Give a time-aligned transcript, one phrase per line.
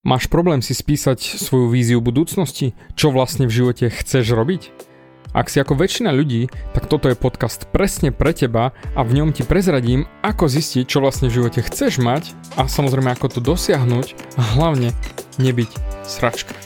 [0.00, 2.72] Máš problém si spísať svoju víziu budúcnosti?
[2.96, 4.72] Čo vlastne v živote chceš robiť?
[5.36, 9.36] Ak si ako väčšina ľudí, tak toto je podcast presne pre teba a v ňom
[9.36, 14.40] ti prezradím, ako zistiť, čo vlastne v živote chceš mať a samozrejme ako to dosiahnuť
[14.40, 14.96] a hlavne
[15.36, 15.68] nebyť
[16.08, 16.56] sračka.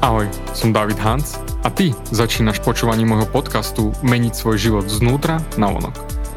[0.00, 0.24] Ahoj,
[0.56, 6.15] som David Hans a ty začínaš počúvanie môjho podcastu Meniť svoj život znútra na vonok.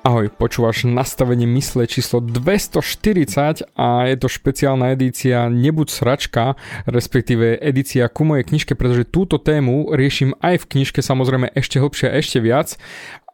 [0.00, 6.56] Ahoj, počúvaš nastavenie mysle číslo 240 a je to špeciálna edícia Nebuď sračka,
[6.88, 12.08] respektíve edícia ku mojej knižke, pretože túto tému riešim aj v knižke samozrejme ešte hlbšie
[12.08, 12.80] a ešte viac.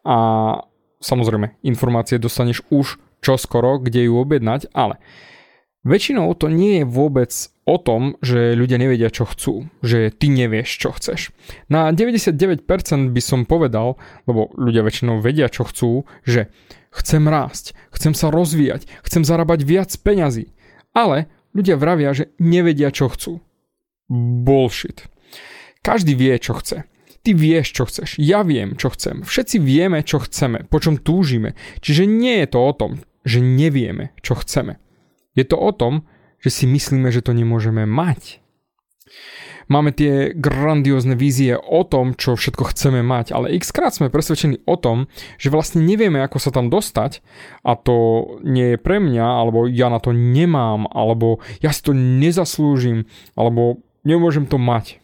[0.03, 0.19] A
[0.98, 4.98] samozrejme informácie dostaneš už čoskoro, kde ju objednať, ale
[5.87, 7.31] väčšinou to nie je vôbec
[7.67, 11.31] o tom, že ľudia nevedia, čo chcú, že ty nevieš, čo chceš.
[11.70, 12.62] Na 99%
[13.11, 16.51] by som povedal, lebo ľudia väčšinou vedia, čo chcú, že
[16.95, 20.55] chcem rásť, chcem sa rozvíjať, chcem zarábať viac peňazí.
[20.95, 23.42] Ale ľudia vravia, že nevedia, čo chcú.
[24.11, 25.07] Bullshit.
[25.83, 26.87] Každý vie, čo chce.
[27.27, 28.23] Ty vieš, čo chceš.
[28.23, 29.27] Ja viem, čo chcem.
[29.27, 31.59] Všetci vieme, čo chceme, po čom túžime.
[31.83, 34.79] Čiže nie je to o tom, že nevieme, čo chceme.
[35.36, 36.08] Je to o tom,
[36.41, 38.41] že si myslíme, že to nemôžeme mať.
[39.67, 44.63] Máme tie grandiózne vízie o tom, čo všetko chceme mať, ale x krát sme presvedčení
[44.63, 45.11] o tom,
[45.42, 47.19] že vlastne nevieme, ako sa tam dostať
[47.67, 47.97] a to
[48.47, 53.83] nie je pre mňa, alebo ja na to nemám, alebo ja si to nezaslúžim, alebo
[54.07, 55.03] nemôžem to mať.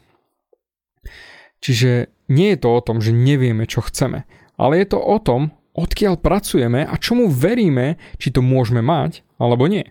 [1.59, 5.50] Čiže nie je to o tom, že nevieme, čo chceme, ale je to o tom,
[5.75, 9.91] odkiaľ pracujeme a čomu veríme, či to môžeme mať, alebo nie.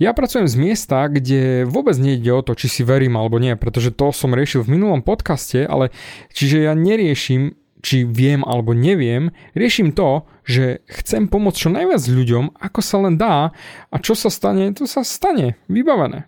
[0.00, 3.94] Ja pracujem z miesta, kde vôbec nejde o to, či si verím alebo nie, pretože
[3.94, 5.94] to som riešil v minulom podcaste, ale
[6.34, 12.44] čiže ja neriešim, či viem alebo neviem, riešim to, že chcem pomôcť čo najviac ľuďom,
[12.58, 13.54] ako sa len dá
[13.90, 16.26] a čo sa stane, to sa stane, vybavené.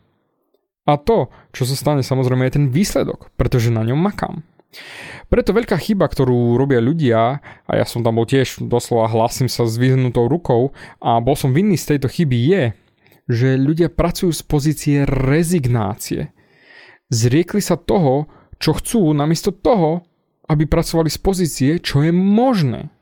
[0.84, 4.44] A to, čo sa stane samozrejme je ten výsledok, pretože na ňom makám.
[5.30, 9.64] Preto veľká chyba, ktorú robia ľudia, a ja som tam bol tiež doslova hlasím sa
[9.64, 12.64] s vyhnutou rukou a bol som vinný z tejto chyby je,
[13.30, 16.32] že ľudia pracujú z pozície rezignácie.
[17.08, 18.28] Zriekli sa toho,
[18.60, 20.04] čo chcú, namiesto toho,
[20.48, 22.92] aby pracovali z pozície, čo je možné.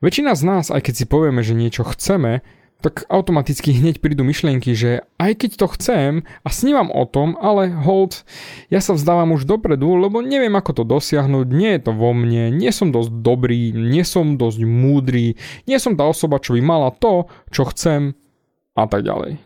[0.00, 2.44] Väčšina z nás, aj keď si povieme, že niečo chceme,
[2.84, 6.12] tak automaticky hneď prídu myšlienky, že aj keď to chcem
[6.44, 8.28] a snívam o tom, ale hold,
[8.68, 12.52] ja sa vzdávam už dopredu, lebo neviem ako to dosiahnuť, nie je to vo mne,
[12.52, 16.92] nie som dosť dobrý, nie som dosť múdry, nie som tá osoba, čo by mala
[16.92, 18.12] to, čo chcem
[18.74, 19.38] a tak ďalej.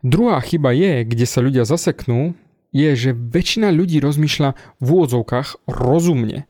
[0.00, 2.32] Druhá chyba je, kde sa ľudia zaseknú,
[2.70, 6.46] je, že väčšina ľudí rozmýšľa v úvodzovkách rozumne,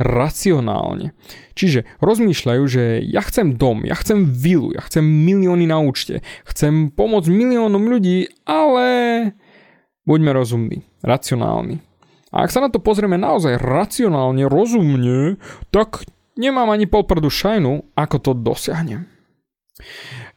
[0.00, 1.12] racionálne.
[1.56, 6.92] Čiže rozmýšľajú, že ja chcem dom, ja chcem vilu, ja chcem milióny na účte, chcem
[6.92, 8.86] pomôcť miliónom ľudí, ale
[10.04, 11.82] buďme rozumní, racionálni.
[12.30, 15.40] A ak sa na to pozrieme naozaj racionálne, rozumne,
[15.72, 16.04] tak
[16.36, 19.15] nemám ani pol prdu šajnu, ako to dosiahnem.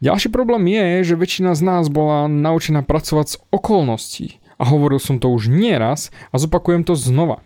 [0.03, 4.39] Ďalší problém je, že väčšina z nás bola naučená pracovať s okolností.
[4.59, 7.39] A hovoril som to už nieraz a zopakujem to znova.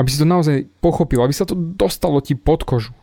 [0.00, 2.96] Aby si to naozaj pochopil, aby sa to dostalo ti pod kožu.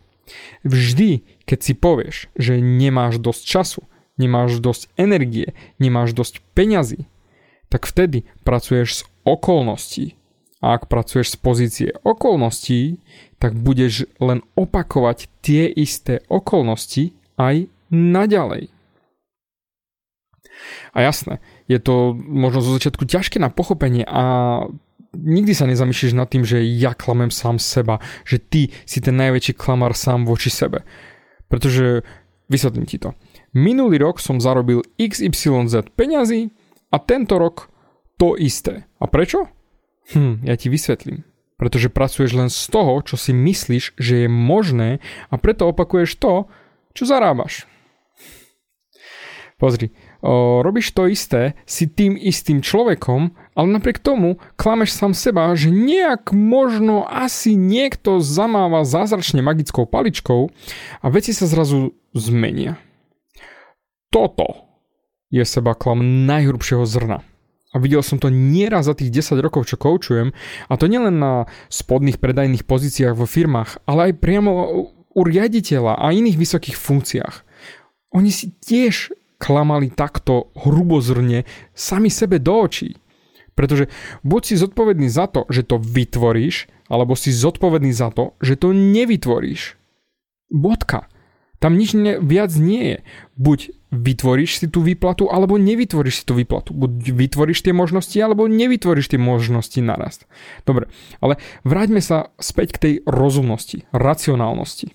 [0.66, 3.80] Vždy, keď si povieš, že nemáš dosť času,
[4.18, 7.06] nemáš dosť energie, nemáš dosť peňazí,
[7.70, 10.18] tak vtedy pracuješ s okolností.
[10.62, 13.02] A ak pracuješ z pozície okolností,
[13.42, 18.72] tak budeš len opakovať tie isté okolnosti aj naďalej.
[20.92, 24.24] A jasné, je to možno zo začiatku ťažké na pochopenie a
[25.16, 29.56] nikdy sa nezamýšľaš nad tým, že ja klamem sám seba, že ty si ten najväčší
[29.56, 30.84] klamár sám voči sebe.
[31.48, 32.04] Pretože,
[32.48, 33.12] vysvetlím ti to.
[33.52, 36.48] Minulý rok som zarobil XYZ peňazí
[36.88, 37.68] a tento rok
[38.16, 38.88] to isté.
[38.96, 39.48] A prečo?
[40.16, 41.24] Hm, ja ti vysvetlím.
[41.60, 44.98] Pretože pracuješ len z toho, čo si myslíš, že je možné
[45.30, 46.48] a preto opakuješ to,
[46.96, 47.68] čo zarábaš.
[49.62, 49.94] Pozri,
[50.26, 55.70] o, robíš to isté, si tým istým človekom, ale napriek tomu klameš sám seba, že
[55.70, 60.50] nejak možno asi niekto zamáva zázračne magickou paličkou
[60.98, 62.74] a veci sa zrazu zmenia.
[64.10, 64.66] Toto
[65.30, 67.22] je seba klam najhrubšieho zrna.
[67.70, 70.34] A videl som to nieraz za tých 10 rokov, čo koučujem,
[70.66, 74.52] a to nielen na spodných predajných pozíciách vo firmách, ale aj priamo
[75.14, 77.36] u riaditeľa a iných vysokých funkciách.
[78.10, 81.42] Oni si tiež klamali takto hrubozrne
[81.74, 82.94] sami sebe do očí.
[83.58, 83.90] Pretože
[84.22, 88.70] buď si zodpovedný za to, že to vytvoríš, alebo si zodpovedný za to, že to
[88.70, 89.74] nevytvoríš.
[90.48, 91.10] Bodka.
[91.58, 92.98] Tam nič ne, viac nie je.
[93.38, 93.58] Buď
[93.92, 96.74] vytvoríš si tú výplatu, alebo nevytvoríš si tú výplatu.
[96.74, 100.24] Buď vytvoríš tie možnosti, alebo nevytvoríš tie možnosti narast.
[100.64, 100.88] Dobre,
[101.20, 104.90] ale vráťme sa späť k tej rozumnosti, racionálnosti.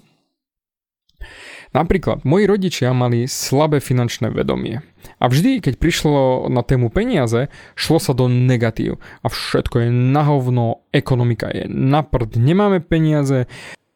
[1.75, 4.83] Napríklad, moji rodičia mali slabé finančné vedomie.
[5.19, 9.01] A vždy, keď prišlo na tému peniaze, šlo sa do negatív.
[9.23, 13.49] A všetko je na hovno, ekonomika je na prd, nemáme peniaze,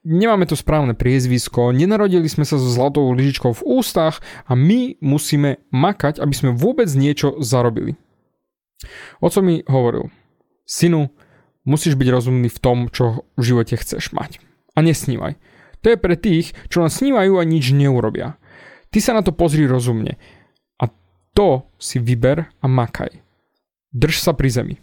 [0.04, 4.20] nemáme to správne priezvisko, nenarodili sme sa so zlatou lyžičkou v ústach
[4.50, 7.96] a my musíme makať, aby sme vôbec niečo zarobili.
[9.22, 10.10] Oco mi hovoril,
[10.66, 11.14] synu,
[11.70, 14.42] musíš byť rozumný v tom, čo v živote chceš mať.
[14.74, 15.38] A nesnívaj.
[15.81, 18.38] To je pre tých, čo len snívajú a nič neurobia.
[18.94, 20.19] Ty sa na to pozri rozumne.
[20.78, 20.86] A
[21.33, 23.22] to si vyber a makaj.
[23.92, 24.75] Drž sa pri zemi.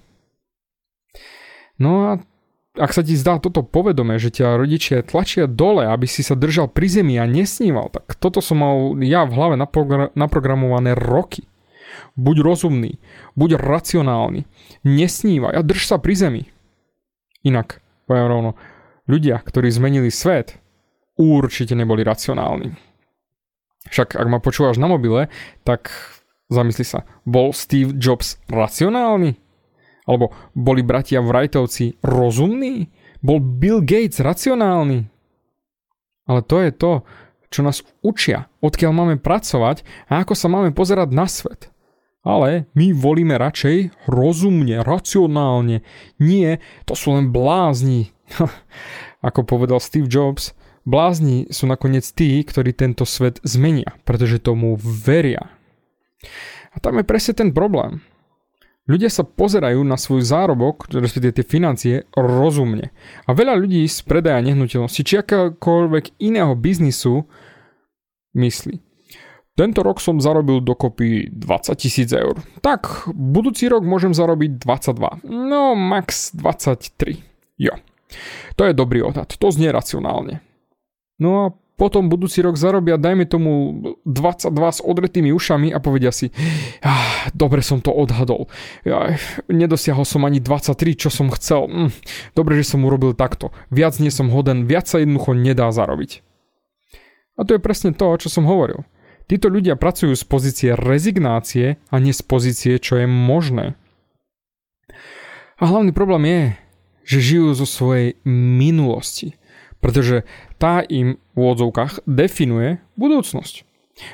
[1.79, 2.11] No a
[2.79, 6.71] ak sa ti zdá toto povedomé, že ťa rodičia tlačia dole, aby si sa držal
[6.71, 9.55] pri zemi a nesníval, tak toto som mal ja v hlave
[10.15, 11.47] naprogramované roky.
[12.15, 13.03] Buď rozumný,
[13.35, 14.47] buď racionálny,
[14.87, 16.43] nesnívaj a drž sa pri zemi.
[17.43, 18.51] Inak, poviem rovno,
[19.11, 20.59] ľudia, ktorí zmenili svet,
[21.19, 22.73] určite neboli racionálni.
[23.91, 25.27] Však ak ma počúvaš na mobile,
[25.67, 25.91] tak
[26.49, 29.37] zamysli sa, bol Steve Jobs racionálny?
[30.09, 32.89] Alebo boli bratia Wrightovci rozumní?
[33.21, 35.05] Bol Bill Gates racionálny?
[36.29, 36.93] Ale to je to,
[37.49, 41.73] čo nás učia, odkiaľ máme pracovať a ako sa máme pozerať na svet.
[42.21, 45.81] Ale my volíme radšej rozumne, racionálne.
[46.21, 48.13] Nie, to sú len blázni.
[49.29, 50.53] ako povedal Steve Jobs,
[50.89, 55.53] blázni sú nakoniec tí, ktorí tento svet zmenia, pretože tomu veria.
[56.73, 58.01] A tam je presne ten problém.
[58.89, 62.89] Ľudia sa pozerajú na svoj zárobok, respektíve tie financie, rozumne.
[63.29, 67.29] A veľa ľudí z predaja nehnuteľnosti či akéhokoľvek iného biznisu
[68.33, 68.81] myslí.
[69.61, 72.41] Tento rok som zarobil dokopy 20 tisíc eur.
[72.65, 75.27] Tak, budúci rok môžem zarobiť 22.
[75.29, 77.21] No, max 23.
[77.61, 77.77] Jo.
[78.57, 80.48] To je dobrý odhad, to znie racionálne.
[81.19, 81.45] No a
[81.79, 83.51] potom budúci rok zarobia, dajme tomu
[84.03, 86.35] 22 s odretými ušami a povedia si,
[86.83, 88.51] ah, dobre som to odhadol,
[88.83, 89.15] ja,
[89.47, 91.91] nedosiahol som ani 23, čo som chcel, hm,
[92.35, 96.27] dobre, že som urobil takto, viac nie som hoden, viac sa jednoducho nedá zarobiť.
[97.39, 98.83] A to je presne to, čo som hovoril.
[99.31, 103.79] Títo ľudia pracujú z pozície rezignácie a nie z pozície, čo je možné.
[105.59, 106.43] A hlavný problém je,
[107.07, 109.39] že žijú zo svojej minulosti.
[109.79, 110.27] Pretože
[110.59, 113.63] tá im v úvodzovkách definuje budúcnosť.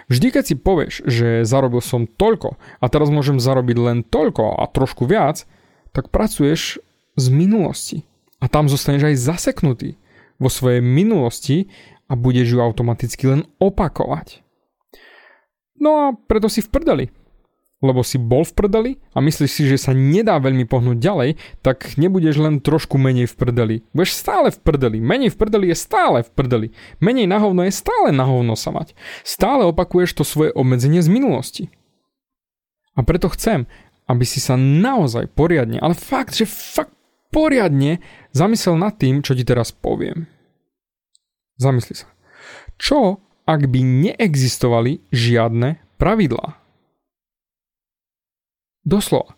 [0.09, 4.65] Vždy, keď si povieš, že zarobil som toľko a teraz môžem zarobiť len toľko a
[4.69, 5.45] trošku viac,
[5.93, 6.81] tak pracuješ
[7.17, 7.99] z minulosti.
[8.41, 9.97] A tam zostaneš aj zaseknutý
[10.41, 11.73] vo svojej minulosti
[12.09, 14.45] a budeš ju automaticky len opakovať.
[15.81, 17.07] No a preto si v prdeli
[17.85, 22.01] lebo si bol v prdeli a myslíš si, že sa nedá veľmi pohnúť ďalej, tak
[22.01, 23.77] nebudeš len trošku menej v prdeli.
[23.93, 24.99] Budeš stále v prdeli.
[25.05, 26.69] Menej v prdeli je stále v prdeli.
[27.05, 28.97] Menej na hovno je stále na hovno sa mať.
[29.21, 31.65] Stále opakuješ to svoje obmedzenie z minulosti.
[32.97, 33.69] A preto chcem,
[34.09, 36.97] aby si sa naozaj poriadne, ale fakt, že fakt
[37.29, 38.01] poriadne
[38.33, 40.31] zamyslel nad tým, čo ti teraz poviem.
[41.61, 42.09] Zamysli sa.
[42.79, 46.64] Čo, ak by neexistovali žiadne pravidlá?
[48.85, 49.35] Doslova.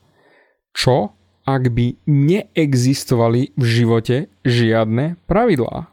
[0.75, 1.15] Čo,
[1.47, 5.89] ak by neexistovali v živote žiadne pravidlá?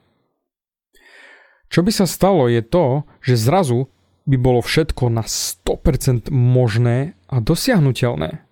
[1.69, 3.89] Čo by sa stalo je to, že zrazu
[4.25, 8.45] by bolo všetko na 100% možné a dosiahnutelné.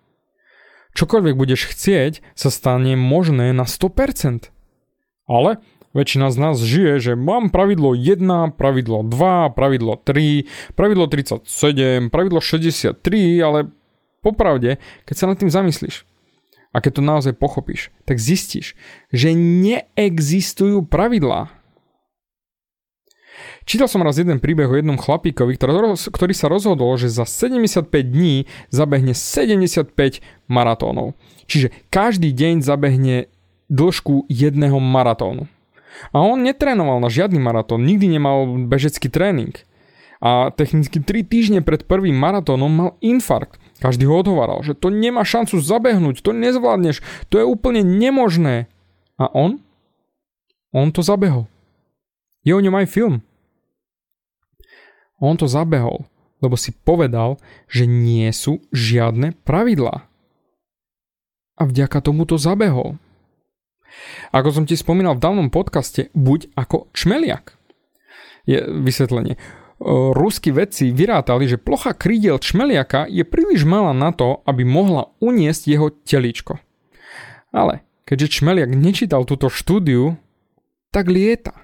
[0.91, 4.51] Čokoľvek budeš chcieť, sa stane možné na 100%.
[5.31, 5.63] Ale
[5.96, 8.20] väčšina z nás žije, že mám pravidlo 1,
[8.60, 13.00] pravidlo 2, pravidlo 3, pravidlo 37, pravidlo 63,
[13.39, 13.72] ale
[14.21, 14.77] popravde,
[15.09, 16.05] keď sa nad tým zamyslíš
[16.71, 18.79] a keď to naozaj pochopíš, tak zistíš,
[19.11, 21.51] že neexistujú pravidlá.
[23.65, 25.57] Čítal som raz jeden príbeh o jednom chlapíkovi,
[26.09, 29.91] ktorý sa rozhodol, že za 75 dní zabehne 75
[30.49, 31.17] maratónov.
[31.49, 33.31] Čiže každý deň zabehne
[33.71, 35.47] dĺžku jedného maratónu.
[36.11, 39.53] A on netrénoval na žiadny maratón, nikdy nemal bežecký tréning.
[40.21, 43.57] A technicky 3 týždne pred prvým maratónom mal infarkt.
[43.81, 47.01] Každý ho odhovaral, že to nemá šancu zabehnúť, to nezvládneš,
[47.33, 48.69] to je úplne nemožné.
[49.17, 49.57] A on?
[50.69, 51.50] On to zabehol.
[52.45, 53.25] Je o ňom aj film.
[55.17, 56.05] On to zabehol,
[56.45, 60.05] lebo si povedal, že nie sú žiadne pravidlá.
[61.57, 63.01] A vďaka tomu to zabehol.
[64.31, 67.57] Ako som ti spomínal v dávnom podcaste, buď ako čmeliak.
[68.50, 69.38] Je vysvetlenie.
[69.81, 75.63] Ruskí vedci vyrátali, že plocha krídel čmeliaka je príliš malá na to, aby mohla uniesť
[75.65, 76.61] jeho telíčko.
[77.50, 80.21] Ale keďže čmeliak nečítal túto štúdiu,
[80.93, 81.57] tak lieta.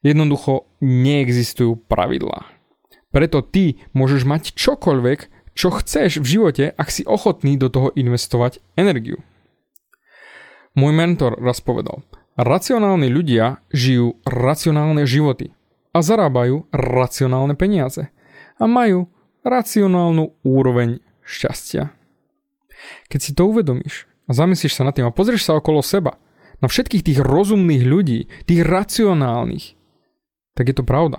[0.00, 2.48] Jednoducho neexistujú pravidlá.
[3.12, 8.64] Preto ty môžeš mať čokoľvek, čo chceš v živote, ak si ochotný do toho investovať
[8.80, 9.20] energiu.
[10.72, 12.00] Môj mentor raz povedal,
[12.40, 15.52] racionálni ľudia žijú racionálne životy
[15.92, 18.08] a zarábajú racionálne peniaze
[18.56, 19.12] a majú
[19.44, 21.92] racionálnu úroveň šťastia.
[23.08, 26.18] Keď si to uvedomíš a zamyslíš sa nad tým a pozrieš sa okolo seba,
[26.62, 29.74] na všetkých tých rozumných ľudí, tých racionálnych,
[30.54, 31.18] tak je to pravda.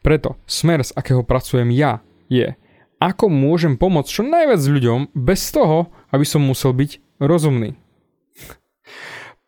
[0.00, 2.00] Preto smer, z akého pracujem ja,
[2.32, 2.56] je,
[2.96, 7.76] ako môžem pomôcť čo najviac ľuďom bez toho, aby som musel byť rozumný.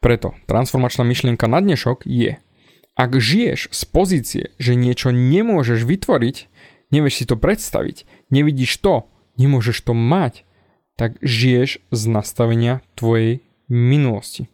[0.04, 2.36] Preto transformačná myšlienka na dnešok je,
[2.94, 6.36] ak žiješ z pozície, že niečo nemôžeš vytvoriť,
[6.94, 10.46] nevieš si to predstaviť, nevidíš to, nemôžeš to mať,
[10.94, 14.46] tak žiješ z nastavenia tvojej minulosti.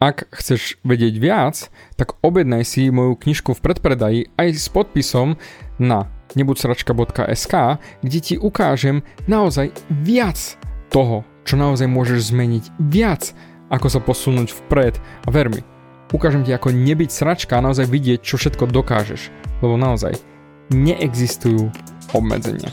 [0.00, 1.68] Ak chceš vedieť viac,
[2.00, 5.36] tak objednaj si moju knižku v predpredaji aj s podpisom
[5.76, 7.54] na nebudsračka.sk,
[8.00, 10.40] kde ti ukážem naozaj viac
[10.88, 13.36] toho, čo naozaj môžeš zmeniť, viac
[13.70, 15.62] ako sa posunúť vpred a ver mi,
[16.10, 19.30] ukážem ti ako nebyť sračka a naozaj vidieť, čo všetko dokážeš,
[19.62, 20.18] lebo naozaj
[20.70, 21.70] neexistujú
[22.14, 22.70] obmedzenia.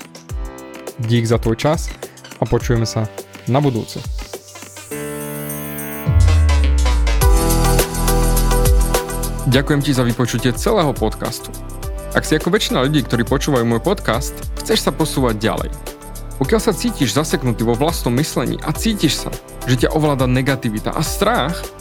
[1.05, 1.93] Dík za tvoj čas
[2.41, 3.05] a počujeme sa
[3.45, 4.01] na budúce.
[9.47, 11.55] Ďakujem ti za vypočutie celého podcastu.
[12.11, 15.69] Ak si ako väčšina ľudí, ktorí počúvajú môj podcast, chceš sa posúvať ďalej.
[16.41, 19.31] Pokiaľ sa cítiš zaseknutý vo vlastnom myslení a cítiš sa,
[19.63, 21.55] že ťa ovláda negativita a strach,